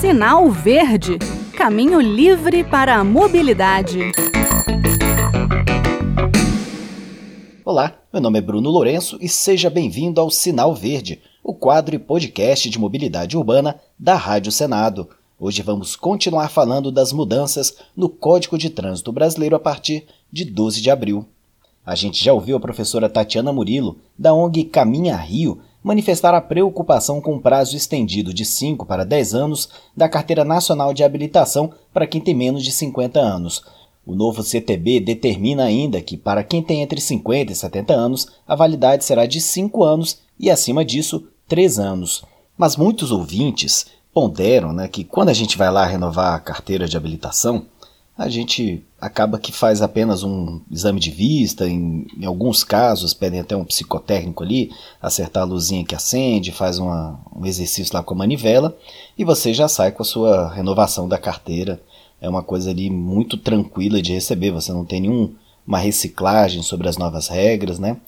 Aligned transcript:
Sinal 0.00 0.50
Verde 0.50 1.18
Caminho 1.56 1.98
livre 2.00 2.62
para 2.62 2.96
a 2.96 3.02
mobilidade. 3.02 4.12
Olá, 7.64 7.98
meu 8.12 8.20
nome 8.20 8.38
é 8.38 8.42
Bruno 8.42 8.68
Lourenço 8.68 9.16
e 9.22 9.28
seja 9.28 9.70
bem-vindo 9.70 10.20
ao 10.20 10.30
Sinal 10.30 10.74
Verde, 10.74 11.22
o 11.42 11.54
quadro 11.54 11.94
e 11.94 11.98
podcast 11.98 12.68
de 12.68 12.78
mobilidade 12.78 13.38
urbana 13.38 13.80
da 13.98 14.16
Rádio 14.16 14.52
Senado. 14.52 15.08
Hoje 15.40 15.62
vamos 15.62 15.96
continuar 15.96 16.50
falando 16.50 16.92
das 16.92 17.10
mudanças 17.10 17.78
no 17.96 18.10
Código 18.10 18.58
de 18.58 18.68
Trânsito 18.68 19.10
Brasileiro 19.10 19.56
a 19.56 19.60
partir 19.60 20.06
de 20.30 20.44
12 20.44 20.82
de 20.82 20.90
abril. 20.90 21.26
A 21.86 21.94
gente 21.94 22.22
já 22.22 22.34
ouviu 22.34 22.56
a 22.56 22.60
professora 22.60 23.08
Tatiana 23.08 23.52
Murilo, 23.52 23.98
da 24.18 24.34
ONG 24.34 24.64
Caminha 24.64 25.16
Rio, 25.16 25.62
manifestar 25.86 26.34
a 26.34 26.40
preocupação 26.40 27.20
com 27.20 27.36
o 27.36 27.40
prazo 27.40 27.76
estendido 27.76 28.34
de 28.34 28.44
5 28.44 28.84
para 28.84 29.04
10 29.04 29.34
anos 29.34 29.68
da 29.96 30.08
Carteira 30.08 30.44
Nacional 30.44 30.92
de 30.92 31.04
Habilitação 31.04 31.72
para 31.94 32.08
quem 32.08 32.20
tem 32.20 32.34
menos 32.34 32.64
de 32.64 32.72
50 32.72 33.20
anos. 33.20 33.62
O 34.04 34.12
novo 34.12 34.42
CTB 34.42 34.98
determina 34.98 35.62
ainda 35.62 36.02
que, 36.02 36.16
para 36.16 36.42
quem 36.42 36.60
tem 36.60 36.82
entre 36.82 37.00
50 37.00 37.52
e 37.52 37.54
70 37.54 37.94
anos, 37.94 38.26
a 38.48 38.56
validade 38.56 39.04
será 39.04 39.26
de 39.26 39.40
5 39.40 39.84
anos 39.84 40.18
e, 40.40 40.50
acima 40.50 40.84
disso, 40.84 41.28
3 41.46 41.78
anos. 41.78 42.24
Mas 42.58 42.76
muitos 42.76 43.12
ouvintes 43.12 43.86
ponderam 44.12 44.72
né, 44.72 44.88
que, 44.88 45.04
quando 45.04 45.28
a 45.28 45.34
gente 45.34 45.56
vai 45.56 45.70
lá 45.70 45.86
renovar 45.86 46.34
a 46.34 46.40
carteira 46.40 46.88
de 46.88 46.96
habilitação, 46.96 47.64
a 48.16 48.30
gente 48.30 48.82
acaba 48.98 49.38
que 49.38 49.52
faz 49.52 49.82
apenas 49.82 50.22
um 50.22 50.60
exame 50.70 50.98
de 50.98 51.10
vista, 51.10 51.68
em, 51.68 52.06
em, 52.18 52.24
alguns 52.24 52.64
casos 52.64 53.12
pedem 53.12 53.40
até 53.40 53.54
um 53.54 53.64
psicotécnico 53.64 54.42
ali, 54.42 54.70
acertar 55.02 55.42
a 55.42 55.46
luzinha 55.46 55.84
que 55.84 55.94
acende, 55.94 56.50
faz 56.50 56.78
uma, 56.78 57.20
um 57.34 57.44
exercício 57.44 57.94
lá 57.94 58.02
com 58.02 58.14
a 58.14 58.16
manivela 58.16 58.76
e 59.18 59.24
você 59.24 59.52
já 59.52 59.68
sai 59.68 59.92
com 59.92 60.02
a 60.02 60.06
sua 60.06 60.48
renovação 60.50 61.06
da 61.06 61.18
carteira. 61.18 61.80
É 62.18 62.28
uma 62.28 62.42
coisa 62.42 62.70
ali 62.70 62.88
muito 62.88 63.36
tranquila 63.36 64.00
de 64.00 64.14
receber, 64.14 64.50
você 64.50 64.72
não 64.72 64.86
tem 64.86 65.02
nenhuma 65.02 65.78
reciclagem 65.78 66.62
sobre 66.62 66.88
as 66.88 66.96
novas 66.96 67.28
regras, 67.28 67.78
né? 67.78 67.98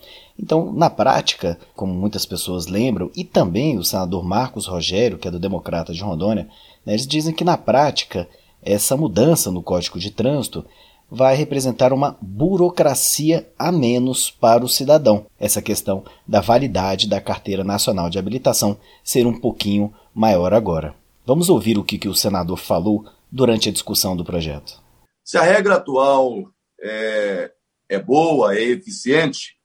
Então, 0.41 0.73
na 0.73 0.89
prática, 0.89 1.59
como 1.75 1.93
muitas 1.93 2.25
pessoas 2.25 2.67
lembram, 2.67 3.11
e 3.15 3.25
também 3.25 3.77
o 3.77 3.85
senador 3.85 4.25
Marcos 4.25 4.67
Rogério, 4.67 5.19
que 5.19 5.29
é 5.29 5.31
do 5.31 5.39
Democrata 5.39 5.93
de 5.93 6.01
Rondônia, 6.01 6.49
né, 6.87 6.95
eles 6.95 7.07
dizem 7.07 7.35
que 7.35 7.45
na 7.45 7.59
prática 7.59 8.27
essa 8.69 8.99
mudança 8.99 9.51
no 9.51 9.63
Código 9.63 9.99
de 9.99 10.11
Trânsito 10.11 10.63
vai 11.11 11.35
representar 11.35 11.91
uma 11.91 12.19
burocracia 12.21 13.51
a 13.59 13.73
menos 13.73 14.31
para 14.31 14.63
o 14.63 14.69
cidadão. 14.69 15.25
Essa 15.41 15.63
questão 15.63 16.05
da 16.27 16.43
validade 16.43 17.09
da 17.09 17.19
Carteira 17.19 17.65
Nacional 17.65 18.11
de 18.11 18.19
Habilitação 18.19 18.79
ser 19.03 19.27
um 19.27 19.41
pouquinho 19.41 19.91
maior 20.15 20.53
agora. 20.53 20.95
Vamos 21.25 21.49
ouvir 21.49 21.79
o 21.79 21.85
que, 21.85 21.97
que 21.97 22.09
o 22.09 22.15
senador 22.15 22.59
falou 22.59 23.07
durante 23.33 23.71
a 23.71 23.73
discussão 23.73 24.15
do 24.15 24.25
projeto. 24.25 24.83
Se 25.25 25.39
a 25.39 25.43
regra 25.43 25.77
atual 25.77 26.51
é, 26.79 27.51
é 27.89 27.99
boa, 27.99 28.55
é 28.55 28.63
eficiente, 28.63 29.57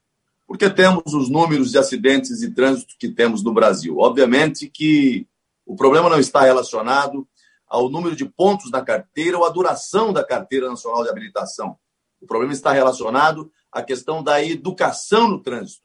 porque 0.47 0.69
temos 0.69 1.13
os 1.13 1.29
números 1.29 1.71
de 1.71 1.77
acidentes 1.77 2.39
de 2.39 2.51
trânsito 2.51 2.95
que 2.97 3.09
temos 3.09 3.43
no 3.43 3.53
Brasil. 3.53 3.97
Obviamente 3.99 4.69
que 4.69 5.27
o 5.65 5.75
problema 5.75 6.09
não 6.09 6.19
está 6.19 6.41
relacionado 6.43 7.27
ao 7.73 7.89
número 7.89 8.15
de 8.15 8.23
pontos 8.23 8.69
na 8.69 8.83
carteira 8.83 9.35
ou 9.35 9.45
à 9.45 9.49
duração 9.49 10.13
da 10.13 10.23
carteira 10.23 10.69
nacional 10.69 11.01
de 11.01 11.09
habilitação. 11.09 11.75
O 12.21 12.27
problema 12.27 12.53
está 12.53 12.71
relacionado 12.71 13.51
à 13.71 13.81
questão 13.81 14.21
da 14.21 14.43
educação 14.43 15.27
no 15.27 15.41
trânsito. 15.41 15.81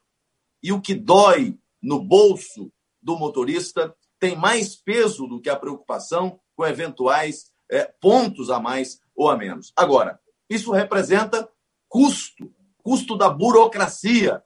E 0.62 0.70
o 0.70 0.82
que 0.82 0.94
dói 0.94 1.58
no 1.80 1.98
bolso 1.98 2.70
do 3.00 3.16
motorista 3.16 3.96
tem 4.20 4.36
mais 4.36 4.76
peso 4.76 5.26
do 5.26 5.40
que 5.40 5.48
a 5.48 5.56
preocupação 5.56 6.38
com 6.54 6.66
eventuais 6.66 7.50
é, 7.70 7.84
pontos 7.98 8.50
a 8.50 8.60
mais 8.60 9.00
ou 9.16 9.30
a 9.30 9.36
menos. 9.38 9.72
Agora, 9.74 10.20
isso 10.50 10.70
representa 10.72 11.48
custo, 11.88 12.52
custo 12.82 13.16
da 13.16 13.30
burocracia. 13.30 14.42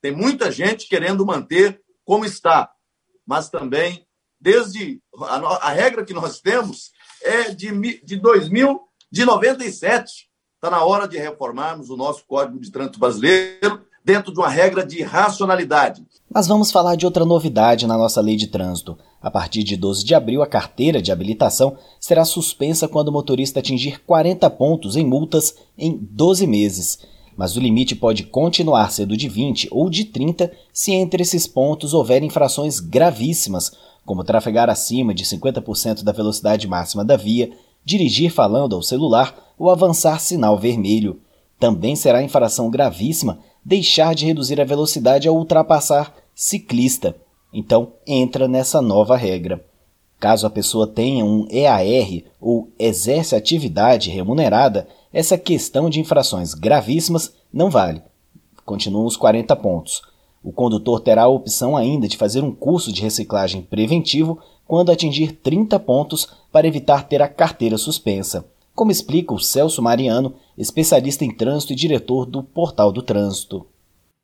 Tem 0.00 0.14
muita 0.14 0.52
gente 0.52 0.88
querendo 0.88 1.26
manter 1.26 1.82
como 2.04 2.24
está, 2.24 2.72
mas 3.26 3.50
também 3.50 4.05
desde 4.40 5.00
a, 5.18 5.68
a, 5.68 5.70
regra 5.70 6.04
que 6.04 6.14
nós 6.14 6.40
temos 6.40 6.90
é 7.22 7.50
de, 7.50 8.02
de 8.04 8.16
2000, 8.16 8.80
de 9.10 9.24
97. 9.24 10.28
Está 10.54 10.70
na 10.70 10.84
hora 10.84 11.06
de 11.06 11.18
reformarmos 11.18 11.90
o 11.90 11.96
nosso 11.96 12.24
Código 12.26 12.58
de 12.58 12.70
Trânsito 12.70 12.98
Brasileiro 12.98 13.84
dentro 14.04 14.32
de 14.32 14.38
uma 14.38 14.48
regra 14.48 14.86
de 14.86 15.02
racionalidade. 15.02 16.06
Mas 16.32 16.46
vamos 16.46 16.70
falar 16.70 16.94
de 16.94 17.04
outra 17.04 17.24
novidade 17.24 17.88
na 17.88 17.98
nossa 17.98 18.20
lei 18.20 18.36
de 18.36 18.46
trânsito. 18.46 18.96
A 19.20 19.30
partir 19.30 19.64
de 19.64 19.76
12 19.76 20.04
de 20.04 20.14
abril, 20.14 20.42
a 20.42 20.46
carteira 20.46 21.02
de 21.02 21.10
habilitação 21.10 21.76
será 21.98 22.24
suspensa 22.24 22.86
quando 22.86 23.08
o 23.08 23.12
motorista 23.12 23.58
atingir 23.58 24.00
40 24.04 24.48
pontos 24.50 24.94
em 24.94 25.04
multas 25.04 25.56
em 25.76 25.98
12 25.98 26.46
meses. 26.46 27.00
Mas 27.36 27.56
o 27.56 27.60
limite 27.60 27.96
pode 27.96 28.22
continuar 28.22 28.90
sendo 28.92 29.16
de 29.16 29.28
20 29.28 29.68
ou 29.72 29.90
de 29.90 30.04
30 30.04 30.52
se 30.72 30.92
entre 30.92 31.22
esses 31.22 31.48
pontos 31.48 31.92
houver 31.92 32.22
infrações 32.22 32.78
gravíssimas, 32.78 33.72
como 34.06 34.24
trafegar 34.24 34.70
acima 34.70 35.12
de 35.12 35.24
50% 35.24 36.02
da 36.02 36.12
velocidade 36.12 36.66
máxima 36.66 37.04
da 37.04 37.16
via, 37.16 37.50
dirigir 37.84 38.30
falando 38.30 38.74
ao 38.74 38.82
celular 38.82 39.34
ou 39.58 39.68
avançar 39.68 40.20
sinal 40.20 40.56
vermelho. 40.56 41.20
Também 41.58 41.96
será 41.96 42.22
infração 42.22 42.70
gravíssima 42.70 43.40
deixar 43.64 44.14
de 44.14 44.24
reduzir 44.24 44.60
a 44.60 44.64
velocidade 44.64 45.26
ao 45.26 45.36
ultrapassar 45.36 46.14
ciclista. 46.34 47.16
Então, 47.52 47.92
entra 48.06 48.46
nessa 48.46 48.80
nova 48.80 49.16
regra. 49.16 49.64
Caso 50.20 50.46
a 50.46 50.50
pessoa 50.50 50.86
tenha 50.86 51.24
um 51.24 51.46
EAR 51.50 52.22
ou 52.40 52.70
exerce 52.78 53.34
atividade 53.34 54.08
remunerada, 54.08 54.86
essa 55.12 55.36
questão 55.36 55.90
de 55.90 56.00
infrações 56.00 56.54
gravíssimas 56.54 57.34
não 57.52 57.70
vale. 57.70 58.02
Continuam 58.64 59.06
os 59.06 59.16
40 59.16 59.54
pontos. 59.56 60.02
O 60.46 60.52
condutor 60.52 61.00
terá 61.00 61.24
a 61.24 61.28
opção 61.28 61.76
ainda 61.76 62.06
de 62.06 62.16
fazer 62.16 62.40
um 62.40 62.52
curso 62.54 62.92
de 62.92 63.02
reciclagem 63.02 63.62
preventivo 63.62 64.40
quando 64.64 64.92
atingir 64.92 65.32
30 65.42 65.76
pontos 65.80 66.28
para 66.52 66.68
evitar 66.68 67.08
ter 67.08 67.20
a 67.20 67.26
carteira 67.26 67.76
suspensa, 67.76 68.46
como 68.72 68.92
explica 68.92 69.34
o 69.34 69.40
Celso 69.40 69.82
Mariano, 69.82 70.36
especialista 70.56 71.24
em 71.24 71.34
trânsito 71.34 71.72
e 71.72 71.76
diretor 71.76 72.26
do 72.26 72.44
Portal 72.44 72.92
do 72.92 73.02
Trânsito. 73.02 73.66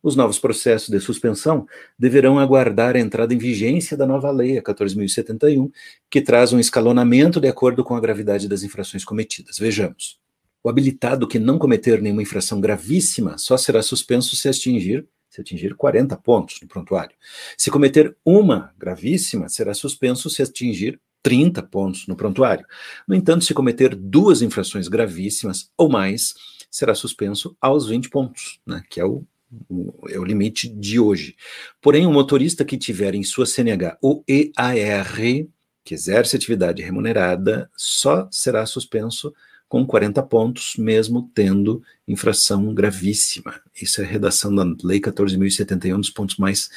Os 0.00 0.15
novos 0.15 0.38
processos 0.38 0.91
de 0.91 1.00
suspensão 1.00 1.66
deverão 1.99 2.39
aguardar 2.39 2.94
a 2.94 3.00
entrada 3.00 3.34
em 3.34 3.39
vigência 3.39 3.97
da 3.97 4.06
nova 4.06 4.31
lei, 4.31 4.56
a 4.56 4.62
14.071, 4.62 5.72
que 6.09 6.21
traz 6.21 6.53
um 6.53 6.60
escalonamento 6.60 7.41
de 7.41 7.49
acordo 7.49 7.83
com 7.83 7.97
a 7.97 8.00
gravidade 8.00 8.47
das 8.47 8.62
infrações 8.62 9.04
cometidas. 9.04 9.59
Vejamos. 9.59 10.21
O 10.62 10.69
habilitado 10.69 11.27
que 11.27 11.41
não 11.41 11.59
cometer 11.59 12.00
nenhuma 12.00 12.22
infração 12.22 12.60
gravíssima 12.60 13.37
só 13.39 13.56
será 13.56 13.83
suspenso 13.83 14.37
se 14.37 14.49
atingir 14.49 15.04
se 15.32 15.41
atingir 15.41 15.75
40 15.75 16.15
pontos 16.19 16.59
no 16.60 16.69
prontuário. 16.69 17.16
Se 17.56 17.70
cometer 17.70 18.15
uma 18.22 18.70
gravíssima, 18.78 19.48
será 19.48 19.72
suspenso 19.72 20.28
se 20.28 20.43
atingir 20.43 21.00
30 21.22 21.62
pontos 21.62 22.06
no 22.06 22.15
prontuário. 22.15 22.66
No 23.09 23.15
entanto, 23.15 23.42
se 23.42 23.54
cometer 23.54 23.94
duas 23.94 24.42
infrações 24.42 24.88
gravíssimas 24.88 25.71
ou 25.75 25.88
mais, 25.88 26.34
será 26.71 26.94
suspenso 26.94 27.56
aos 27.59 27.88
20 27.88 28.10
pontos, 28.10 28.60
né, 28.66 28.82
que 28.91 29.00
é 29.00 29.06
o, 29.06 29.25
o, 29.71 30.06
é 30.10 30.19
o 30.19 30.25
limite 30.25 30.69
de 30.69 31.00
hoje. 31.00 31.34
Porém, 31.81 32.06
o 32.06 32.12
motorista 32.12 32.62
que 32.62 32.76
tiver 32.76 33.15
em 33.15 33.22
sua 33.22 33.47
CNH 33.47 33.97
o 34.03 34.22
EAR, 34.28 35.16
que 35.82 35.94
exerce 35.94 36.37
atividade 36.37 36.82
remunerada, 36.82 37.71
só 37.75 38.28
será 38.31 38.66
suspenso 38.66 39.32
com 39.72 39.87
40 39.87 40.22
pontos, 40.25 40.75
mesmo 40.77 41.31
tendo 41.34 41.83
infração 42.06 42.75
gravíssima. 42.75 43.55
Isso 43.81 44.03
é 44.03 44.05
a 44.05 44.06
redação 44.06 44.55
da 44.55 44.66
Lei 44.84 45.00
14.071, 45.00 45.97
um 45.97 46.00
dos 46.00 46.10
pontos 46.10 46.37
mais 46.37 46.69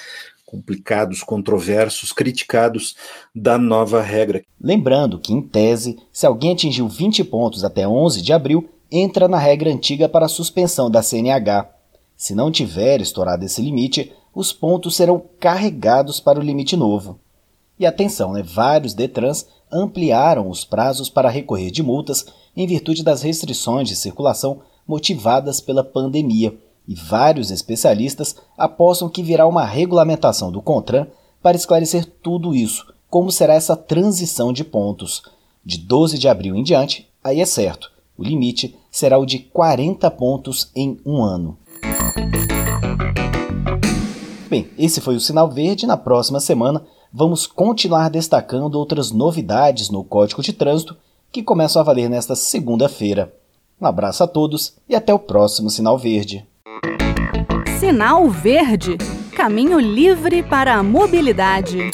complicados, 0.45 1.21
controversos, 1.21 2.13
criticados 2.13 2.95
da 3.35 3.57
nova 3.57 4.01
regra. 4.01 4.45
Lembrando 4.61 5.19
que, 5.19 5.33
em 5.33 5.41
tese, 5.41 5.97
se 6.09 6.25
alguém 6.25 6.53
atingiu 6.53 6.87
20 6.87 7.25
pontos 7.25 7.65
até 7.65 7.85
11 7.85 8.21
de 8.21 8.31
abril, 8.31 8.69
entra 8.89 9.27
na 9.27 9.37
regra 9.37 9.69
antiga 9.69 10.07
para 10.07 10.29
suspensão 10.29 10.89
da 10.89 11.03
CNH. 11.03 11.69
Se 12.15 12.33
não 12.33 12.49
tiver 12.49 13.01
estourado 13.01 13.43
esse 13.43 13.61
limite, 13.61 14.13
os 14.33 14.53
pontos 14.53 14.95
serão 14.95 15.21
carregados 15.37 16.21
para 16.21 16.39
o 16.39 16.41
limite 16.41 16.77
novo. 16.77 17.19
E 17.77 17.85
atenção, 17.85 18.31
né? 18.31 18.41
vários 18.41 18.93
Detrans 18.93 19.47
ampliaram 19.71 20.49
os 20.49 20.63
prazos 20.63 21.09
para 21.09 21.29
recorrer 21.29 21.71
de 21.71 21.83
multas 21.83 22.25
em 22.55 22.65
virtude 22.65 23.03
das 23.03 23.21
restrições 23.21 23.89
de 23.89 23.95
circulação 23.95 24.61
motivadas 24.87 25.59
pela 25.59 25.83
pandemia, 25.83 26.57
e 26.87 26.93
vários 26.93 27.51
especialistas 27.51 28.35
apostam 28.57 29.09
que 29.09 29.23
virá 29.23 29.47
uma 29.47 29.65
regulamentação 29.65 30.51
do 30.51 30.61
CONTRAN 30.61 31.07
para 31.41 31.57
esclarecer 31.57 32.05
tudo 32.21 32.55
isso, 32.55 32.85
como 33.09 33.31
será 33.31 33.55
essa 33.55 33.75
transição 33.75 34.53
de 34.53 34.63
pontos. 34.63 35.23
De 35.65 35.79
12 35.79 36.19
de 36.19 36.27
abril 36.27 36.55
em 36.55 36.63
diante, 36.63 37.09
aí 37.23 37.41
é 37.41 37.45
certo, 37.45 37.91
o 38.17 38.23
limite 38.23 38.77
será 38.91 39.17
o 39.17 39.25
de 39.25 39.39
40 39.39 40.09
pontos 40.11 40.71
em 40.75 40.97
um 41.05 41.23
ano. 41.23 41.57
Bem, 44.47 44.69
esse 44.77 45.01
foi 45.01 45.15
o 45.15 45.19
Sinal 45.19 45.49
Verde. 45.49 45.87
Na 45.87 45.97
próxima 45.97 46.39
semana 46.39 46.85
vamos 47.15 47.47
continuar 47.47 48.09
destacando 48.09 48.75
outras 48.75 49.09
novidades 49.09 49.89
no 49.89 50.03
Código 50.03 50.41
de 50.41 50.51
Trânsito 50.51 50.97
que 51.31 51.41
começam 51.41 51.81
a 51.81 51.85
valer 51.85 52.09
nesta 52.09 52.35
segunda-feira. 52.35 53.33
Um 53.79 53.85
abraço 53.85 54.21
a 54.21 54.27
todos 54.27 54.75
e 54.87 54.95
até 54.95 55.13
o 55.13 55.19
próximo 55.19 55.69
Sinal 55.69 55.97
Verde. 55.97 56.45
Sinal 57.79 58.29
Verde 58.29 58.97
Caminho 59.33 59.79
livre 59.79 60.43
para 60.43 60.75
a 60.75 60.83
mobilidade. 60.83 61.91